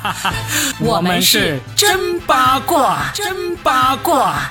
[0.80, 4.50] 我们是真八卦，真八卦。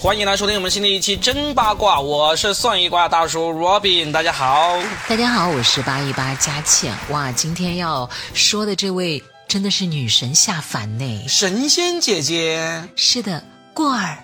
[0.00, 4.78] 欢迎来收听我们新的一期真八卦，我是算一卦大叔 Robin，大家好。
[5.08, 6.94] 大家好，我是八一八佳倩。
[7.08, 11.24] 哇，今天要说的这位真的是女神下凡呢。
[11.26, 13.42] 神仙姐姐，是的，
[13.72, 14.18] 过儿，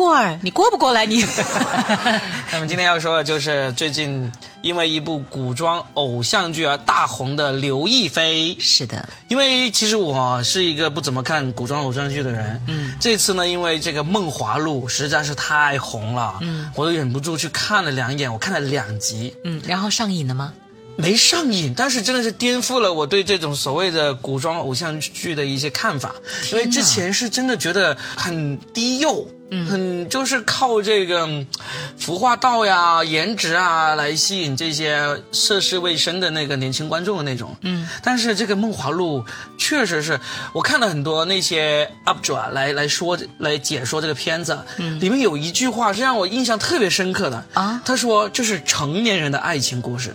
[0.00, 1.22] 过儿，你过不过来你？
[2.50, 8.56] 那么今天要说的就是最近因为一部古装偶像剧而大红的刘亦菲。
[8.58, 20.54] 是的，因为其实我是一个不怎么看古装偶像剧的人，嗯，这次呢，因为这个《梦华录》实在是太红了，嗯，我都忍不住去看了两眼，我看了两集，嗯，然后上瘾了吗？
[20.96, 26.14] 没上瘾，但是真的是颠覆了我对这种所谓的古装偶像剧的一些看法。
[26.52, 31.28] 因为之前是真的觉得很低幼，嗯，很就是靠这个
[31.98, 37.88] 服化道呀、颜值啊来吸引这些涉世未深的那个年轻观众的那种，嗯。
[38.02, 39.20] 但是这个《梦华录》
[39.58, 40.18] 确实是
[40.52, 50.14] 我看了很多那些 UP 主啊来来说来解说这个片子，嗯，里面有一句话是让我印象特别深刻的啊，他说就是成年人的爱情故事。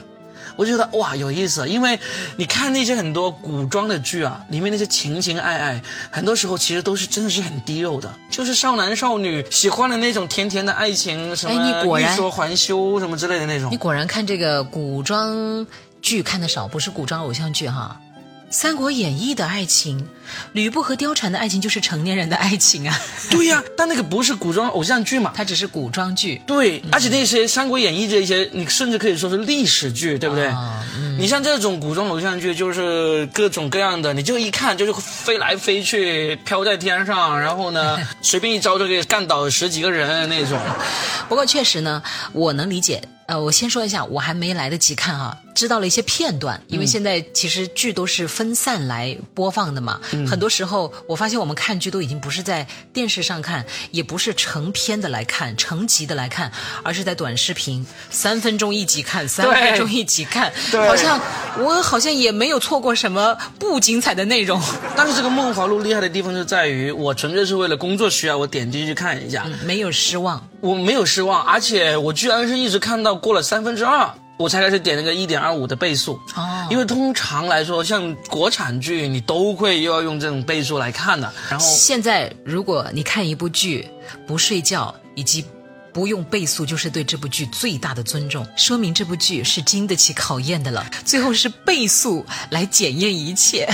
[0.55, 1.99] 我觉得哇有意思，因为
[2.37, 13.69] 你看那些很多古装的剧啊，里面那些情情爱爱，很多时候其实都是真的是很低幼的，就是少男少女喜欢的那种甜甜的爱情，什么欲说还休什么之类的那种。
[13.71, 15.65] 你果然看这个古装
[16.01, 17.99] 剧看的少，不是古装偶像剧哈。
[18.55, 20.07] 《三国演义》的爱情，
[20.53, 22.97] 吕布和貂蝉的爱情就是成年人的爱情啊。
[23.29, 26.41] 对呀，但那个不是古装偶像剧嘛，它只是古装剧。
[26.47, 30.49] 对，而且那些《三国演义》这些，你甚至可以说是历史剧，对不对？
[31.19, 40.57] 你像这种古装偶像剧，就是各种各样的，你就一看就是飞来飞去，飘在天上，然后呢， 随便一招就可以干倒十几个人那种。
[41.27, 43.03] 不过确实呢，我能理解。
[43.27, 56.51] 呃，我先说一下，我还没来得及看哈，知道了一些片段，因为现在其实剧都是分散来播放的嘛，很多时候我发现我们看剧都已经不是在电视上看，也不是成片的来看、成集的来看，
[56.83, 61.19] 而是在短视频三分钟一集看，三分钟一集看，好像
[61.57, 64.61] 我好像也没有错过什么不精彩的内容。
[64.95, 73.15] 但是这个《梦华录》厉害的地方就在于，我纯粹是为了工作需要，我点进去看一下，没有失望，我没有失望，而且我居然是一直看到。
[73.25, 76.19] 过了三分之二，我才开始点那个一点二五的倍速。
[76.35, 81.31] 哦，因为通常来说，像国产剧，你都会又要用这种倍速来看的。
[81.49, 83.87] 然后现在，如果你看一部剧
[84.27, 85.45] 不睡觉以及
[85.93, 90.85] 不用倍速，就是对这部剧最大的尊重，说明这部剧是经得起考验的了。
[91.05, 93.67] 最后是倍速来检验一切。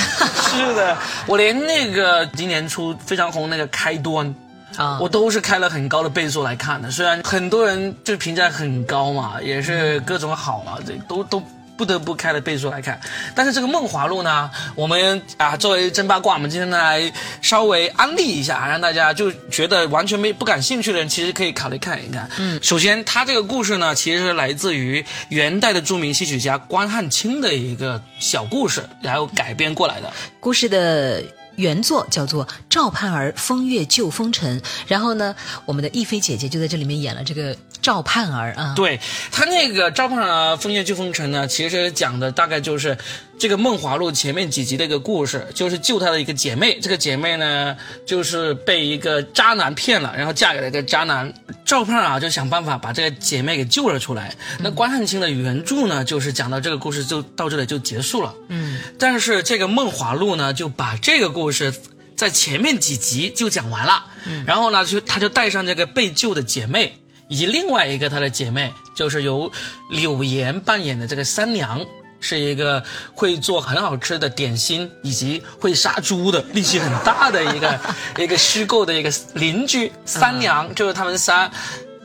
[0.51, 4.33] 是的，我连那个今年初非常红那个开端。
[4.77, 11.41] 啊，我都是开了很高的倍数来看的，虽然很多人就评价很高嘛，也是各种好嘛，这都都
[11.77, 12.99] 不得不开了倍数来看。
[13.33, 17.11] 但是这个《梦华录》呢，我们啊作为真八卦，我们今天来
[17.41, 22.29] 稍微安利一下，让大家就觉得完全没不感兴趣的人，其实可以考虑看一看。
[22.37, 31.23] 嗯，首先它这个故事呢，其实是来自于元代的著名戏曲家关汉卿的一个小故事，然后改编过来的故事的。
[31.55, 35.35] 原作叫做《赵盼儿风月救风尘》，然后呢，
[35.65, 38.73] 我们的亦菲姐姐就在这里面演了这个赵盼儿啊。
[38.75, 38.99] 对，
[39.31, 42.97] 她那个《赵盼儿风月救风尘》呢，其实讲的大概就是
[43.41, 46.77] 这个《梦华录》前面几集的一个故事，就是救她的一个姐妹。
[46.79, 47.75] 这个姐妹呢，
[48.05, 51.33] 就是被一个渣男骗了，然后嫁给了一个渣男。
[51.65, 54.35] 赵盼儿啊，就想办法把这个姐妹给救了出来。
[54.59, 58.31] 那关汉卿的原著呢，就是讲到这个故事就到这里就结束了。
[58.49, 61.73] 嗯，但是这个《梦华录》呢，就把这个故事
[62.15, 64.05] 在前面几集就讲完了。
[64.27, 66.93] 嗯，然后呢，就他就带上这个被救的姐妹，
[67.27, 69.51] 以及另外一个他的姐妹，就是由
[69.89, 71.83] 柳岩扮演的这个三娘。
[72.21, 72.81] 是一个
[73.13, 77.79] 会做很好吃的点心，以及会杀猪的力气很大的一个
[78.17, 81.51] 一个虚构的一个邻居三娘，就是他们仨，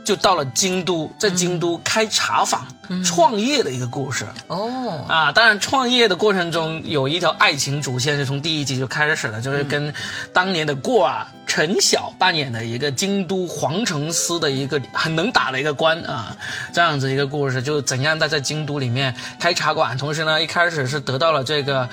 [0.07, 2.65] 就到了京都，在京都开茶坊
[3.05, 4.25] 创业的一个故事。
[4.47, 9.93] 哦，啊，当然创业的过程中有一条爱情主线，是从第一集就开始了，就是跟
[10.33, 11.27] 当年的过儿。
[11.49, 16.37] 陈晓扮演的一个京都皇城司的一个很能打的一个官啊，
[16.73, 21.89] 这样子一个故事，就怎样在在京都里面开茶馆，同时呢，一开始是得到了这个，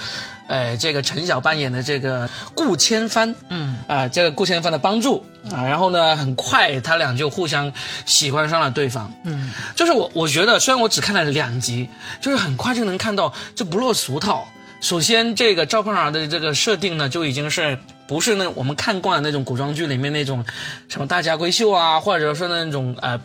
[0.47, 7.71] 呃，这个陈晓扮演的这个顾千帆，嗯，啊，这个顾千帆的帮助啊，然后呢，很快他俩就互相
[8.05, 11.89] 喜欢上了对方，嗯，就是我我觉得，虽然我只看了两集，
[12.21, 14.45] 就是很快就能看到，就不落俗套。
[14.81, 20.43] 首先，这个赵盼儿的这个设定呢，就已经是不是那我们看惯的那种古装剧里面那种
[20.89, 23.19] 什么大家闺秀啊，或者说那种呃。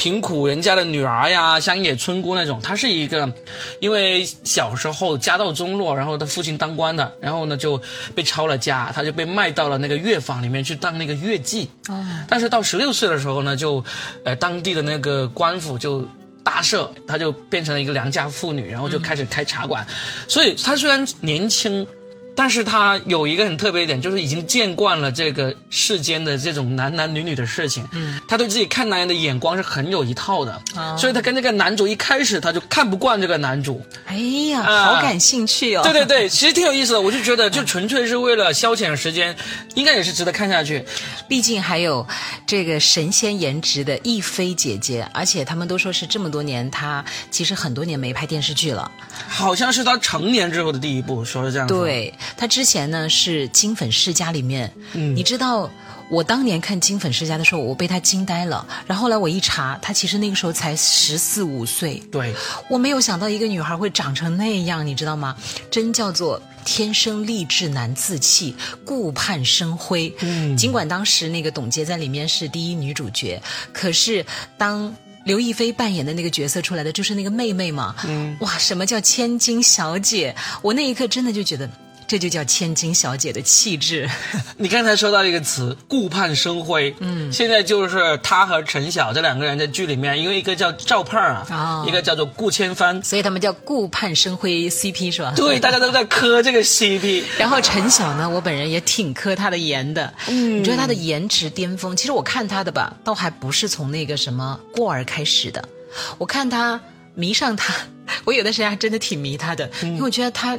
[0.00, 3.30] 贫苦人家的女儿呀，乡野村姑那种，她是一个，
[3.80, 7.78] 因为小时候家道中落，然后他父亲当官的，然后呢就
[8.14, 11.66] 被抄了家，她就被卖到了那个乐坊里面去当那个乐妓。
[11.88, 12.02] 哦。
[12.26, 13.84] 但是到十六岁的时候呢，就，
[14.24, 16.02] 呃，当地的那个官府就
[16.42, 19.86] 大赦，她就变成了一个良家妇女，然后就开始开茶馆。
[20.26, 21.86] 所以她虽然年轻。
[22.34, 27.86] 但是他有一个很特别一点，就是已经见惯了这个世间的这种男男女女的事情。
[27.92, 30.62] 嗯，他对自己看男人的眼光是很有一套的。
[30.74, 33.84] 啊，所以他跟这个男主一开始他就看不惯这个男主。
[34.06, 34.16] 哎
[34.50, 35.82] 呀，好感兴趣哦。
[35.82, 37.00] 对对对，其实挺有意思的。
[37.00, 39.36] 我就觉得，就纯粹是为了消遣时间，
[39.74, 40.84] 应该也是值得看下去。
[41.28, 42.06] 毕竟还有
[42.46, 48.90] 这个神仙颜值的亦菲姐姐，而且他们都说是这么多年，她其实很多年没拍电视剧了。
[49.28, 51.66] 好像是她成年之后的第一部，说是这样。
[51.66, 52.14] 对。
[52.36, 55.70] 他之前呢是《金粉世家》里面，嗯，你知道
[56.10, 58.66] 我当年看《金粉世家》的时候，我被他惊呆了。
[58.86, 62.02] 然后来我一查，他其实那个时候才十四五岁。
[62.10, 62.34] 对，
[62.68, 65.36] 我没有想到一个女孩会长成那样，你知道吗？
[65.70, 70.12] 真叫做天生丽质难自弃，顾盼生辉。
[70.20, 73.40] 嗯，尽管当时那个董洁在里面是第一女主角，
[73.72, 74.26] 可是
[74.58, 74.92] 当
[75.24, 77.94] 刘亦菲扮演的那个角色出来的就是那个妹妹嘛。
[78.08, 80.34] 嗯，哇，什么叫千金小姐？
[80.60, 81.70] 我那一刻真的就觉得。
[82.10, 84.10] 这就叫千金小姐的气质。
[84.58, 95.32] 你刚才说到一个词“顾盼生辉”，嗯，现在就是他和陈晓这两个人在剧里面，因为一个叫赵盼儿啊，一个叫做顾千帆，所以他们叫顾盼生辉 CP 是吧？
[95.36, 97.22] 对，大家都在磕这个 CP。
[97.38, 100.12] 然后陈晓呢，我本人也挺磕他的颜的。
[100.26, 101.94] 嗯，你觉得他的颜值巅峰？
[101.94, 105.64] 其实我看他的吧，倒还不是从那个什么过儿开始的，
[106.18, 106.80] 我看他
[107.14, 107.72] 迷上他，
[108.26, 110.58] 我有的时间还真的挺迷他的，因为我觉得他。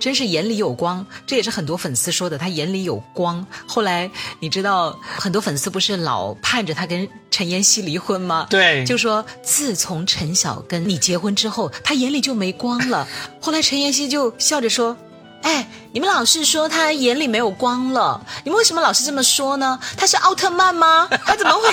[0.00, 2.38] 真是眼里有光，这也是很多粉丝说的。
[2.38, 3.46] 他眼里有光。
[3.66, 4.10] 后来
[4.40, 8.46] 你知道，很多粉丝不是老盼着他跟陈妍希离婚吗？
[8.48, 13.06] 对，就说自从陈晓跟你结婚之后，他眼里就没光了。
[13.40, 14.96] 后来陈妍希就笑着说
[15.42, 19.78] ：“哎，你们老是说他眼里没有光了，你们为什么老是这么说呢？
[19.98, 21.06] 他是奥特曼吗？
[21.26, 21.68] 他怎么会？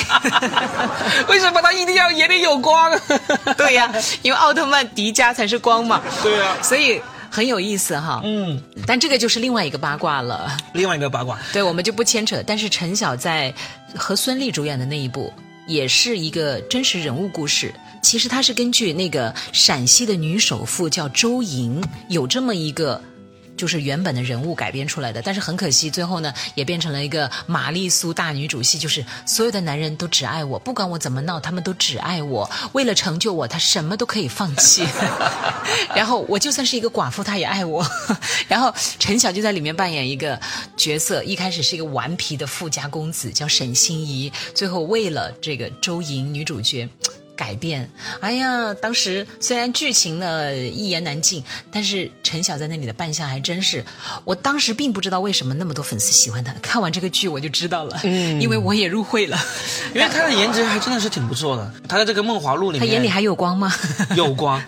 [1.34, 2.92] 为什么他一定要眼里有光？
[3.56, 3.90] 对呀，
[4.22, 6.02] 因为奥特曼迪迦才是光嘛。
[6.22, 7.02] 对呀，所以。”
[7.38, 10.58] 很有意思哈，嗯，但这个就是另外一个八卦了。
[10.74, 12.42] 另外一个八卦，对我们就不牵扯。
[12.48, 13.54] 但是陈晓在
[13.96, 15.32] 和孙俪主演的那一部，
[15.68, 17.72] 也是一个真实人物故事。
[18.02, 21.80] 其实它是根据那个陕西的女首富叫周莹，
[22.10, 23.00] 有这么一个。
[23.58, 32.50] 就是原本的人物改编出来的，但是很可惜，最后呢也变成了一个玛丽苏大女主戏，就是所有的男人都只爱我，不管我怎么闹，他们都只爱我。
[32.74, 34.88] 为了成就我，他什么都可以放弃。
[35.96, 37.86] 然后我就算是一个寡妇，他也爱我。
[38.48, 40.40] 然后陈晓就在里面扮演一个
[40.78, 46.88] 角色，一开始是一个顽皮的富家公子，叫沈心怡，最后为了这个周莹女主角。
[47.38, 47.90] 改变，
[48.20, 53.86] 哎呀，当时虽然剧情呢一言难尽，但是陈晓在那里的扮相还真是，
[54.26, 59.40] 我当时并不知道为什么那么多粉丝喜欢他，看完这个剧我就知道了，嗯，因为我也入会了，
[59.94, 63.72] 因为他的颜值还真的是挺不错的，他 在这个《梦华录》里面，他眼里还有光吗？
[64.16, 64.62] 有光，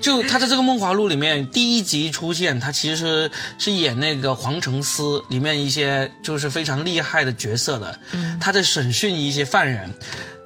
[0.00, 9.88] 就他在这个《梦华录》里面第一集出现，他其实是演那个黄承思里面一些就是非常厉害的角色的，嗯，他在审讯一些犯人。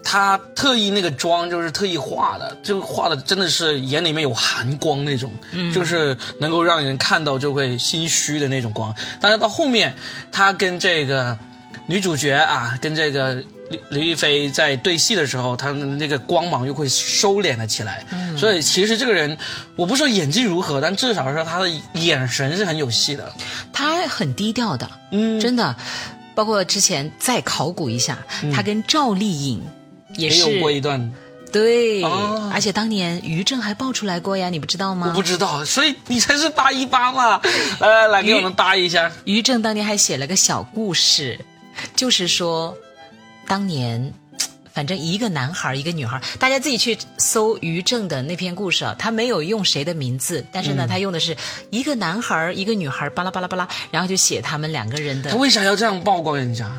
[0.02, 5.30] 他特意那个妆就是特意画的，就画的真的是眼里面有寒光那种，
[5.72, 8.94] 就是能够让人看到就会心虚的那种光。
[9.20, 9.94] 但是到后面，
[10.32, 11.38] 他跟这个
[11.86, 13.34] 女主角啊，跟这个
[13.68, 18.04] 刘刘亦菲在对戏的时候，他的那个光芒又会收敛了起来。
[18.36, 19.36] 所以其实这个人，
[19.76, 23.32] 我不说演技如何，但至少说他的眼神是很有戏的。
[23.72, 25.76] 他很低调的，嗯，真的。
[26.34, 28.18] 包括之前再考古一下，
[28.52, 29.62] 他跟赵丽颖。
[30.20, 31.12] 也有过一段，
[31.50, 32.02] 对，
[32.52, 35.08] 而且当年于正还爆出来过呀，你不知道吗？
[35.08, 37.40] 我不知道，所以你才是八一八嘛，
[37.80, 39.10] 来来来，给我们搭一下。
[39.24, 41.38] 于正当年还写了个小故事，
[41.96, 42.76] 就是说，
[43.48, 44.12] 当年，
[44.72, 51.36] 反正一个男孩一个女孩，大家自己去搜于正的那篇故事啊，他没有用谁的名字，但是呢，他用的是
[51.70, 55.30] 一个男孩一个女孩，巴拉巴拉巴拉，然后就写他们两个人的。
[55.30, 56.70] 他为啥要这样曝光人家？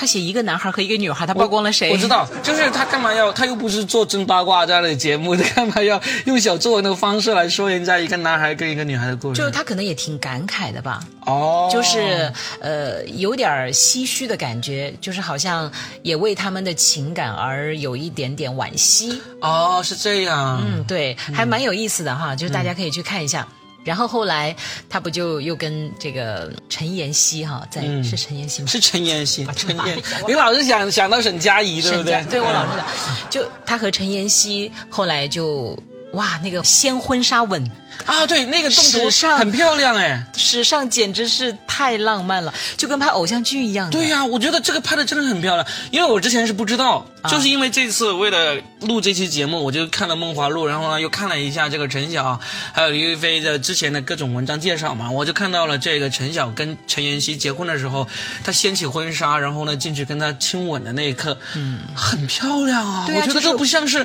[0.00, 1.90] 他写一个男孩和一个女孩，他曝光了谁？
[1.90, 3.30] 我知道，就是他干嘛要？
[3.30, 9.38] 他又不是做真八卦这样的节目， 他干嘛要用小作文的方式来说人家一个男孩跟一个女孩的故事？
[9.38, 11.00] 就是他可能也挺感慨的吧？
[11.26, 15.70] 哦，就是呃，有点唏嘘的感觉，就是好像
[16.02, 19.20] 也为他们的情感而有一点点惋惜。
[19.42, 20.62] 哦，是这样。
[20.64, 23.46] 嗯，对，还蛮有意思的哈，就是大家可以去看一下。
[23.84, 24.54] 然后后来
[24.88, 28.68] 他不就又跟这个陈妍希哈，在、嗯是陈妍希吗？
[28.68, 32.24] 是陈妍希，陈妍你老是想想到沈佳宜，对不对？
[32.30, 32.86] 对我老是想，
[33.30, 35.78] 就他和陈妍希后来就
[36.12, 37.70] 哇那个掀婚纱吻，
[38.04, 40.26] 啊，对，那个动作很漂亮哎。
[40.36, 43.88] 史上简直是太浪漫了，就跟拍偶像剧一样。
[43.90, 52.40] 对呀、我觉得这个拍的真的很漂亮，因为我之前是不知道，啊就是因为这次为了录这期节目，我就看了《梦华录》，然后呢又看了一下这个陈晓
[52.72, 58.08] 还有刘亦菲的之前的各种文章介绍嘛，我就看到了这个陈晓跟陈妍希结婚的时候，
[58.42, 64.04] 他掀起婚纱，然后呢进去跟他亲吻的那一刻，嗯，很漂亮啊，啊我觉得这不像是。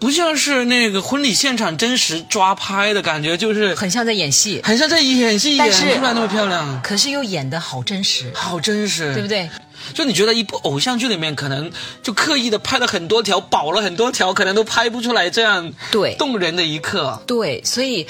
[0.00, 9.28] 不像是那个婚礼现场真实抓拍的感觉，就是很像在演戏，很像在演戏演出来那么漂亮，可是又演的好真实，好真实，对不？
[9.28, 9.48] 对？
[9.94, 11.70] 就你觉得一部偶像剧里面，可能
[12.02, 17.22] 就刻意的拍了很多条，保了很多条，可能都拍不出来这样对动人的一刻。
[17.26, 18.06] 对，所以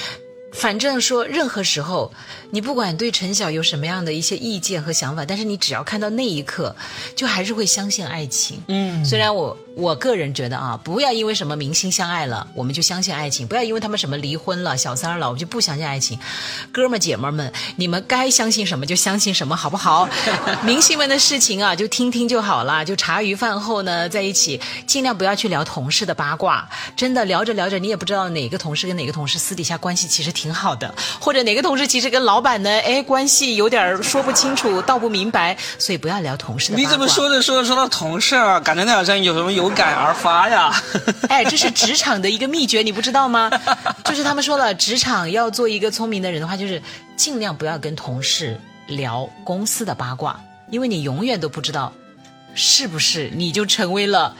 [0.52, 2.10] 反正说任何时候，
[2.50, 6.74] 你不管对陈晓有什么样的一些意见和想法，但是你只要看到那一刻，
[7.14, 8.62] 就还是会相信爱情。
[8.68, 16.18] 嗯，虽然我我个人觉得啊，不要因为什么明星相爱了，我们就相信爱情；不要因为他们什么离婚了、小三了，我们就不相信爱情。
[16.72, 20.08] 哥们儿姐们儿们，你们该相信什么就相信什么，好不好？
[20.66, 22.84] 明星们的事情啊，就听听就好了。
[22.84, 26.68] 就茶余饭后呢，在一起，尽量不要去聊同事的八卦。
[26.96, 35.56] 真的聊着聊着，你也不知道哪个同事跟哪个同事私底下关系其实挺好的，或者哪个同事其实跟老板呢，哎，关系有点说不清楚、道不明白。
[35.78, 36.84] 所以不要聊同事的八卦。
[36.84, 40.72] 你怎么说着说着说到同事啊，感觉那好像有什么有感而发呀？
[41.28, 43.50] 哎，这是职场的一个秘诀，你不知道吗？
[44.04, 46.82] 就是他们说了，职场要做一个聪明的人的话，就是
[47.16, 51.92] 尽量不要跟同事聊公司的八卦，因为你永远都不知道
[52.54, 54.34] 是不是你就成为了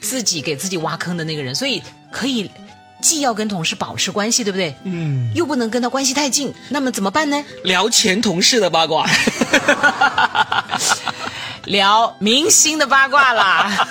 [0.00, 2.50] 自己给自己挖坑的那个人，所以可以。
[3.02, 4.74] 既要跟同事保持关系，对不对？
[4.84, 5.30] 嗯。
[5.34, 7.44] 又不能跟他关系太近，那么怎么办呢？
[7.62, 9.06] 聊前同事的八卦，
[11.66, 13.86] 聊明星的八卦啦，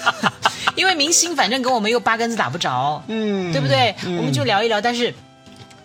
[0.76, 3.94] 因为明星反正跟我们又八竿子打不着，嗯，对不对？
[4.18, 5.14] 我们就聊一聊，但是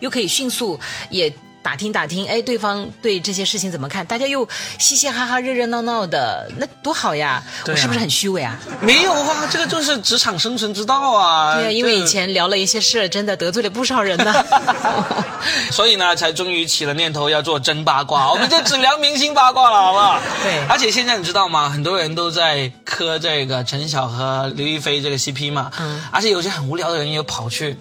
[0.01, 0.79] 又可以迅速
[1.11, 1.33] 也
[1.69, 4.07] 打听打听，哎，对方对这些事情怎么看？
[4.07, 4.49] 大家又
[4.79, 7.29] 嘻嘻哈哈、热热闹闹的，那多好呀！
[7.29, 8.59] 啊我是不是很虚伪啊？
[8.81, 11.57] 没有啊，这个就是职场生存之道啊。
[11.57, 14.33] 对啊，因为以前聊了一些事，真的得罪了不少人呢。
[15.71, 20.19] 所以呢，才终于起了念头要做真八卦，我们就只聊明星八卦了，好不好？
[20.43, 21.69] 对而且现在你知道吗？
[21.69, 27.77] 很多人都在磕这个陈晓和刘亦菲这个 CP 嘛，嗯而且有些很无聊的人也跑去。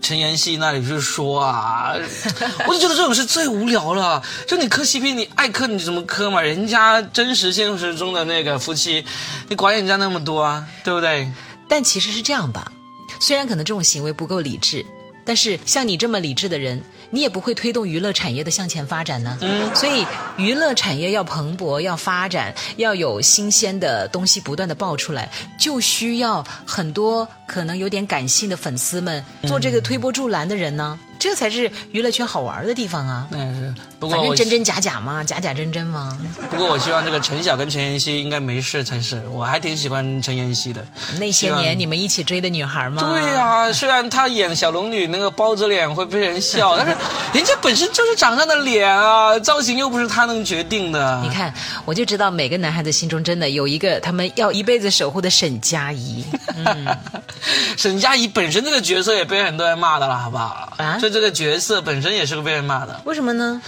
[0.00, 1.94] 陈妍希那里去说啊，
[2.66, 4.22] 我就觉得这种是最无聊了。
[4.46, 6.40] 就你磕 CP，你爱磕你怎么磕嘛？
[6.40, 9.04] 人家真实现实中的那个夫妻，
[9.48, 11.30] 你管人家那么多啊，对不对？
[11.68, 12.72] 但其实是这样吧，
[13.20, 14.86] 虽然可能这种行为不够理智，
[15.28, 16.80] 但是像你这么理智的人，
[17.10, 19.36] 你也不会推动娱乐产业的向前发展呢。
[19.42, 20.06] 嗯，所以
[20.38, 30.98] 娱乐产业要蓬勃、要发展、要有新鲜的东西不断的爆出来，就需要很多可能有点感性的粉丝们做这个推波助澜的人呢。
[31.18, 33.26] 这才是娱乐圈好玩的地方啊！
[33.30, 33.74] 那也是。
[33.98, 36.16] 不过我反正真真假假嘛，假假真真嘛。
[36.50, 40.86] 不过我希望这个陈晓跟陈妍希应该没事才是，我还挺喜欢陈妍希的。
[41.18, 43.02] 那些年你们一起追的女孩吗？
[43.02, 46.96] 对呀、虽然她演小龙女那个包子脸会被人笑，但是
[47.34, 51.20] 人家本身就是长这样的脸啊，造型又不是她能决定的。
[51.24, 51.52] 你看，
[51.84, 56.24] 我就知道每个男孩子心中真的有一个他们要一辈子守护的沈佳宜。
[56.54, 56.86] 嗯
[57.76, 60.72] 沈佳宜本身这个角色也被很多人骂的了，好不好？
[60.78, 63.60] 啊就这个角色本身也是个被人骂的，为什么呢？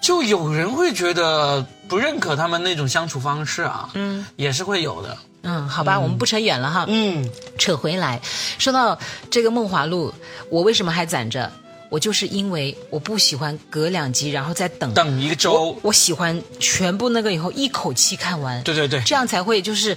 [0.00, 7.28] 就有人会觉得不认可他们那种相处方式啊，嗯，也是会有的，嗯，好吧，我们不扯远了哈，嗯，
[7.58, 8.20] 扯回来，
[8.58, 8.98] 说到
[9.30, 10.10] 这个《梦华录》，
[10.50, 11.50] 我为什么还攒着？
[11.88, 14.92] 我就是因为我不喜欢隔两集然后再等。
[14.92, 15.52] 等一个周。
[15.52, 19.96] 我，我喜欢全部那个以后一口气看完，对对对，这样才会就是。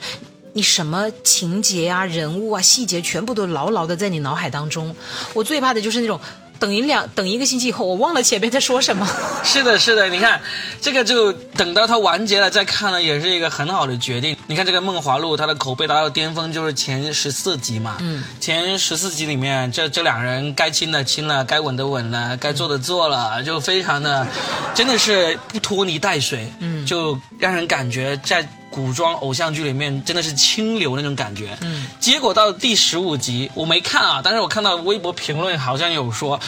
[0.52, 4.94] 你什么情节啊、人物啊、细节，全部都牢牢的在你脑海当中。
[5.36, 6.20] 我最怕的就是那种
[6.60, 9.08] 等一两等一个星期以后，我忘了前面在说什么。
[9.44, 10.40] 是的，是的，你看
[10.82, 14.36] 这个就等到它完结了再看呢，也是一个很好的决定。
[14.48, 24.28] 你看这个《梦华录》，它的口碑达到巅峰就是前十四集嘛，嗯，前十四集里面，这这两人该亲的亲了，该吻的吻了，该做的做了，就非常的，
[24.76, 28.48] 真的是不拖泥带水，嗯，就让人感觉在。
[28.72, 36.40] 古装偶像剧里面真的是清流那种感觉，嗯，结果到第十五集我没看啊，但是我看到微博评论好像有说，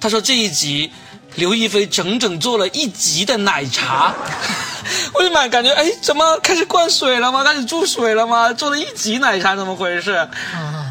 [0.00, 0.90] 他说这一集
[1.36, 4.12] 刘亦菲整整做了一集的奶茶，
[5.14, 7.44] 我就蛮感觉，哎，怎么开始灌水了吗？
[7.44, 8.52] 开始注水了吗？
[8.54, 10.28] 做了一集奶茶，怎么回事？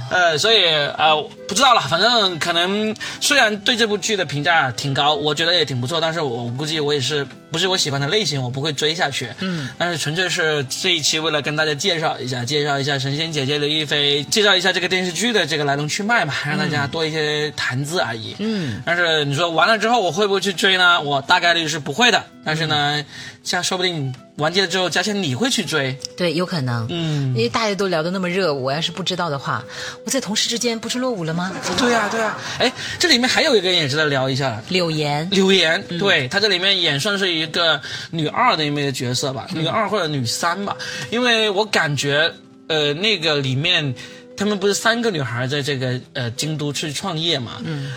[0.09, 0.63] 呃，所以
[0.97, 1.13] 呃，
[1.47, 9.29] 不知道了，反正可能虽然对这部剧的评价挺高，我觉得也挺不错，但是我估计我也是不是我喜欢的类型，我不会追下去。
[9.39, 18.35] 嗯，但是纯粹是这一期为了跟大家介绍一下，介绍一下神仙姐姐刘亦菲，介绍一下这个电视剧的这个来龙去脉嘛，让大家多一些谈资而已。
[18.39, 20.99] 嗯，但是你说完了之后我会不会去追呢？
[21.01, 23.03] 我大概率是不会的，但是呢，
[23.43, 25.97] 像说不定完结了之后，嘉倩你会去追。
[26.17, 26.85] 对，有可能。
[26.89, 29.63] 嗯因为大家都聊得那么热，我要是不知道的话，
[30.05, 31.36] 我在同事之间不是落伍了吗？
[31.77, 37.79] 对呀、对呀、哎，这里面还有一个人也值得聊一下，柳岩，柳岩，对她这里面演算是一个
[38.11, 40.75] 女二的一个角色吧，女二或者女三吧，
[41.09, 42.33] 因为我感觉，
[42.67, 43.93] 呃，那个里面
[44.35, 47.91] 她们不是三个女孩在这个呃京都去创业嘛，嗯。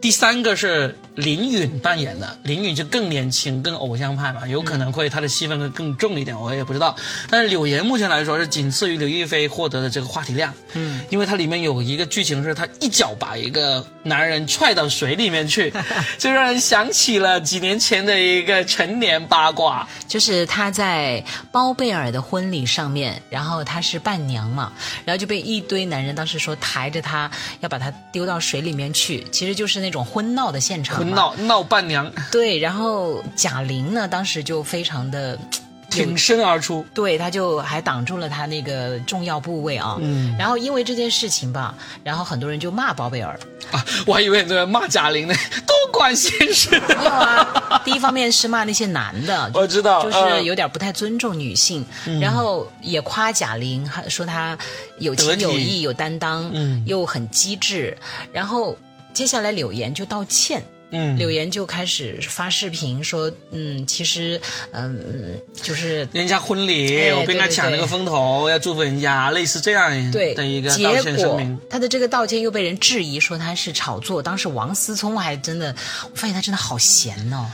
[0.00, 6.96] 第三个是林允扮演的，林允就更年轻、更偶像派嘛，有可能会她的戏份会更重一点，我也不知道。
[7.30, 15.72] 但是柳岩目前来说是仅次于刘亦菲获得的这个话题量，嗯，因为它里面有一个剧情是她一脚把一个男人踹到水里面去，
[16.18, 19.88] 就让人想起了几年前的一个陈年八卦。
[20.08, 24.72] 就是她在包贝尔的婚礼上面，然后她是伴娘嘛，
[25.04, 27.30] 然后就被一堆男人当时说抬着她
[27.60, 35.38] 要把她丢到水里面去，其实就是那种婚闹的现场闹闹伴娘对，然后贾玲呢，当时就非常的。
[35.90, 39.96] 挺身而出，对，他就还挡住了他那个重要部位啊。
[40.00, 40.34] 嗯。
[40.36, 43.38] 然后因为这件事情吧，然后很多人就骂包贝尔。
[43.70, 45.34] 啊，我还以为你在骂贾玲呢，
[45.64, 46.70] 多管闲事。
[46.88, 51.86] 没有啊，第一方面是骂那些男的， 我知道就是嗯有点不太尊重女性，
[52.20, 54.58] 然后也夸贾玲，说她
[54.98, 57.96] 有情有义、有担当，嗯又很机智。
[58.32, 58.76] 然后
[59.12, 60.60] 接下来柳岩就道歉。
[60.94, 71.58] 嗯，柳岩就开始发视频说，嗯，其实，嗯，就是人家婚礼，哎我不应该抢那个风头，要祝福人家，类似这样对的一个道歉声明。
[71.68, 74.22] 他的这个道歉又被人质疑说他是炒作。
[74.22, 75.74] 当时王思聪还真的，
[76.12, 77.44] 我发现他真的好闲哦。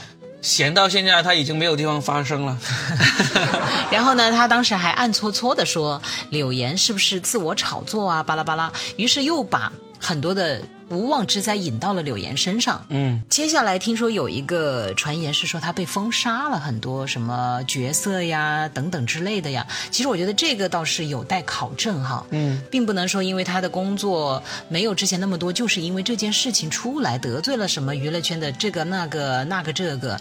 [0.42, 2.58] 闲到现在，他已经没有地方发声了。
[3.90, 8.72] 然后呢，他当时还暗搓搓的说柳岩是不是自我炒作啊，巴拉巴拉。
[8.96, 12.84] 于是又把很多的无妄之灾引到了柳岩身上。
[12.88, 19.66] 嗯，接下来听说有一个传言是说他被封杀了很多什么角色呀等等之类的呀。
[19.90, 22.26] 其实我觉得这个倒是有待考证哈。
[22.30, 30.20] 嗯，并不能说因为他的工作没有之前那么多，就是因为这件事情出来得罪了什么娱乐圈的这个那个那个这个。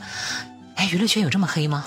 [0.75, 1.83] 哎，娱乐圈有这么黑吗？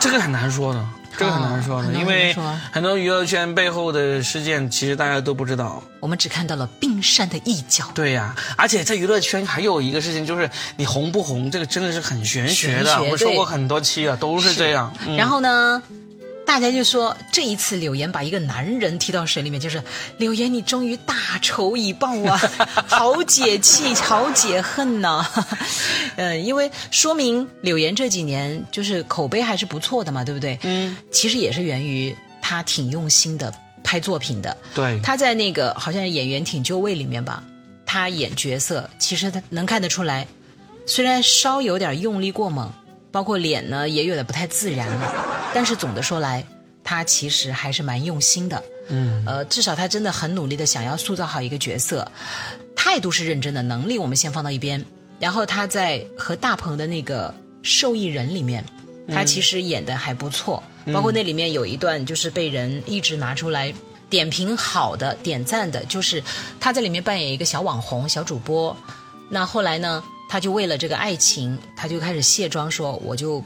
[0.00, 0.82] 这个很难说的，
[1.16, 5.82] 这个很难说的，因为说很多娱乐圈背后的事件，其实大家都不知道。
[6.00, 7.84] 我们只看到了冰山的一角。
[7.94, 12.94] 对呀、而且在娱乐圈还有一个事情，就是你红不红，这个真的是很玄学的。
[12.94, 14.92] 学我们说过很多期了，都是这样。
[15.06, 15.82] 嗯然后呢，
[16.46, 19.82] 大家就说这一次柳岩把一个男人踢到水里面，就是
[20.18, 22.40] 柳岩，你终于大仇已报啊，
[22.86, 25.26] 好解气，好解恨呐、
[26.16, 30.58] 呃，因为说明柳岩这几年就是口碑还是不错的嘛，对不对？
[30.62, 33.52] 嗯，其实也是源于她挺用心的
[33.82, 34.56] 拍作品的。
[34.74, 37.42] 对，她在那个好像《演员挺就位》里面吧，
[37.84, 40.26] 她演角色，其实她能看得出来，
[40.86, 42.70] 虽然稍有点用力过猛，
[43.14, 45.14] 包括脸呢也有点不太自然了，
[45.54, 46.44] 但是总的说来，
[46.82, 48.60] 他其实还是蛮用心的。
[48.88, 52.10] 嗯，呃，至少他真的很努力的想要塑造好一个角色，
[52.74, 54.84] 态度是认真的，能力我们先放到一边。
[55.20, 58.64] 然后他在和大鹏的那个受益人里面，
[59.08, 60.60] 他其实演的还不错，
[60.92, 63.72] 包括那里面有一段就是被人一直拿出来。
[64.10, 66.22] 点评好的、点赞的，就是
[66.60, 68.76] 他在里面扮演一个小网红、小主播。
[69.28, 73.40] 那后来呢，她就为了这个爱情，他就开始卸妆，说我就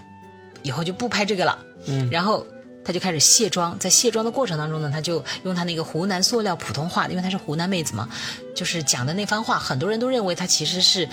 [0.63, 1.59] 以后就不拍这个了。
[1.85, 2.47] 嗯，然后
[2.83, 8.09] 他就开始卸妆，在卸妆的过程当中呢，他就用他那个湖南塑料普通话，因为她是湖南妹子嘛，
[8.57, 11.07] 就是讲的那番话，很多人都认为他其实是。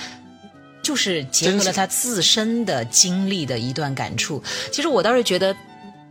[0.81, 4.43] 就是结合了他自身的经历的一段感触。
[4.71, 5.55] 其实我倒是觉得，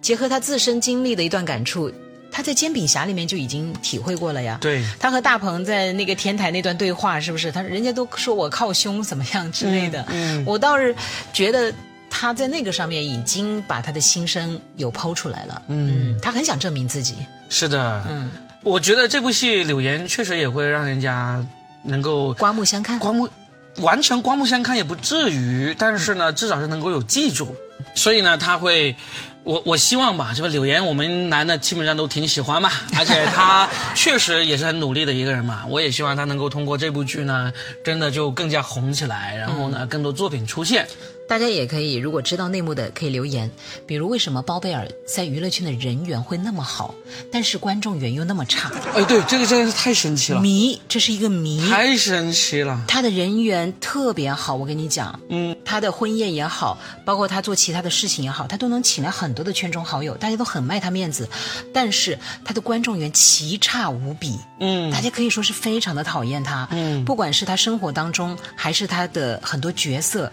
[0.02, 1.88] 结合他自身经历的一段感触，
[2.34, 4.58] 她在《煎饼侠》里面就已经体会过了呀。
[4.60, 7.52] 对，他和大鹏在那个天台那段对话，是不是？
[7.52, 10.04] 他人家都说我靠胸怎么样之类的。
[10.08, 10.92] 嗯嗯我倒是
[11.32, 11.72] 觉得
[12.10, 15.62] 他在那个上面已经把他的心声有抛出来了。
[15.68, 17.14] 嗯，他很想证明自己。
[17.48, 18.04] 是的。
[18.10, 18.28] 嗯，
[18.64, 21.40] 我觉得这部戏柳岩确实也会让人家
[21.84, 22.98] 能够刮目相看。
[22.98, 23.28] 刮目
[23.76, 27.54] 完全刮目相看也不至于，但是呢，至少是能够有记住。
[27.94, 28.96] 所以呢，他会，
[29.44, 35.64] 我我希望吧，这个柳岩我们男的基本上都挺喜欢嘛，而且他 确实也是很努力的一个人嘛。
[35.68, 37.52] 我也希望他能够通过这部剧呢，
[37.84, 40.88] 真的就更加红起来，然后呢，更多作品出现。
[41.26, 43.50] 大家也可以，如果知道内幕的可以留言，
[43.86, 46.94] 比如为什么包贝尔在娱乐圈的人缘会那么好，
[47.32, 48.70] 但是观众缘又那么差？
[48.94, 51.66] 哎，对，这个真的是太神奇了，谜，这是一个谜。
[51.68, 52.84] 太神奇了。
[52.86, 61.28] 他的人缘特别好，我跟你讲，嗯，他的婚宴也好，包括他做其他的事情也好，他都能请来很多的圈中好友，大家都很卖他面子，
[61.72, 70.30] 但是他的观众缘奇差无比，嗯大家可以说是非常的讨厌他，嗯不管是他生活当中，还是他的很多角色。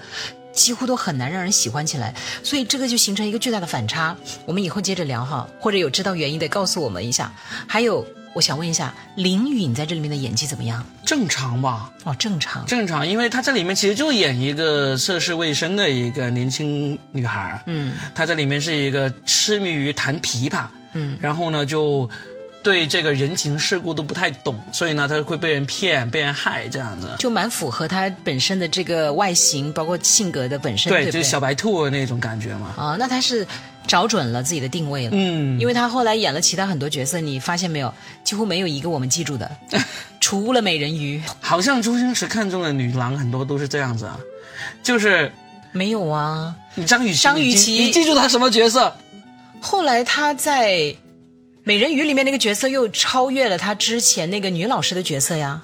[0.54, 4.16] 几乎都很难让人喜欢起来，所以这个就形成一个巨大的反差。
[4.46, 7.32] 我们以后接着聊哈，或者有知道原因的告诉我们一下。
[7.68, 10.86] 还有，我想问一下，林允在这里面的演技怎么样？
[11.06, 11.92] 正常吧？
[12.04, 12.66] 哦，正常。
[12.66, 22.10] 正常，因为她在里面其实就演一个涉世未深的一个年轻女孩，嗯她在里面是一个痴迷于弹琵琶，嗯，然后呢就
[22.64, 27.10] 对这个人情世故都不太懂，所以呢他会被人骗、被人害这样子。
[27.18, 31.12] 就蛮符合他本身的这个外形，包括性格的本身，对，对对？
[31.12, 32.74] 就是小白兔那种感觉嘛。
[32.78, 33.46] 啊、那他是
[33.88, 35.12] 找准了自己的定位了。
[35.14, 37.92] 嗯，因为他后来演了其他很多角色，你发现没有，
[38.24, 39.50] 几乎没有一个我们记住的，
[40.20, 44.20] 除了美人鱼，好像周星驰看中的女郎很多都是这样子啊，
[44.84, 45.32] 就是
[45.72, 46.56] 没有啊。
[46.76, 48.96] 你张雨绮，张雨绮你记住她什么角色？
[49.60, 50.96] 后来他在
[51.64, 55.62] 美人鱼里面那个角色又超越了他之前那个女老师的角色呀。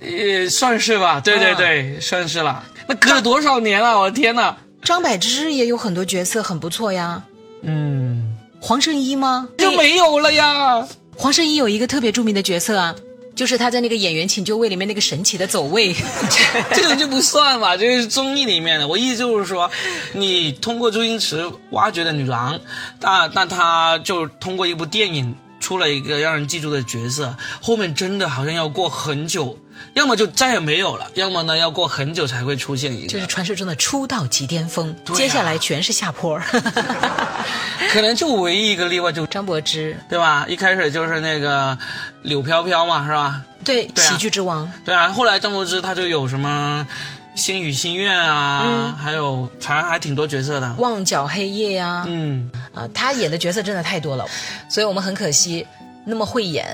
[0.00, 2.62] 也算是吧，对对啊对，算是了。
[2.86, 3.98] 那隔了多少年了？
[3.98, 4.56] 我的天呐！
[4.82, 7.22] 张柏芝也有很多角色很不错呀。
[7.62, 9.48] 嗯，黄圣依吗？
[9.56, 10.86] 就没有了呀。
[11.16, 12.94] 黄圣依有一个特别著名的角色啊，
[13.36, 15.94] 就是他在那个《演员请就位》里面那个神奇的走位。
[16.74, 18.88] 这个就不算嘛，这个是综艺里面的。
[18.88, 19.70] 我意思就是说，
[20.14, 22.58] 你通过周星驰挖掘的女郎，
[23.00, 29.58] 那那他就通过一部电影出了一个让人记住的角色，后面真的好像要过很久，
[29.94, 36.40] 要么就再也没有了，要么呢要过很久才会出现一个，就是传说中的出道即巅峰，啊接下来全是下坡。
[37.92, 40.44] 可能就唯一一个例外就张柏芝，对吧？
[40.48, 41.76] 一开始就是那个
[42.22, 43.42] 柳飘飘嘛，是吧？
[43.64, 46.86] 对，对啊喜剧之王，对啊，后来张柏芝她就有什么
[47.34, 50.74] 星语心愿啊，还有反正还挺多角色的。
[50.78, 54.24] 旺角黑夜呀、嗯，啊，他演的角色真的太多了，
[54.68, 55.66] 所以我们很可惜，
[56.04, 56.66] 那么会演。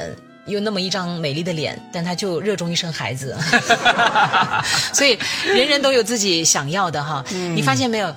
[0.47, 3.37] 又那么一张美丽的脸，但他就热衷于生孩子，
[4.93, 7.25] 所以人人都有自己想要的哈。
[7.55, 8.15] 你发现没有？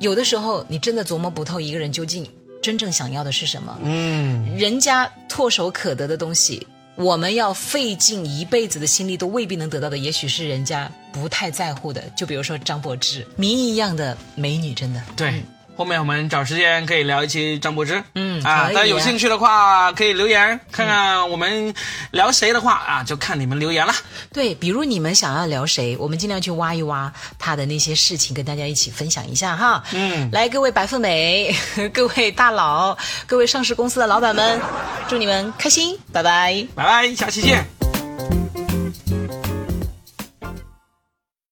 [0.00, 2.28] 有的时候你真的琢磨不透一个人究竟
[2.60, 3.78] 真正想要的是什么。
[3.82, 12.02] 嗯，人家唾手可得的东西，我们要费尽一辈子的心力都未必能得到的，也许是人家不太在乎的。
[12.16, 15.00] 就比如说张柏芝，谜一样的美女，真的。
[15.16, 15.42] 对。
[15.76, 21.74] 后面我们找时间可以聊一期张柏芝，嗯啊，大家有兴趣的话可以留言看看我们
[22.12, 23.92] 聊谁的话啊，就看你们留言了。
[24.32, 29.82] 对，比如你们想要聊谁，我们尽量去挖一挖他的那些事情，跟大家一起分享一下哈。
[29.92, 31.54] 嗯来，各位白富美，
[31.92, 34.60] 各位大佬，各位上市公司的老板们，
[35.08, 36.66] 祝你们开心，拜拜。
[36.74, 37.73] 拜拜，下期见。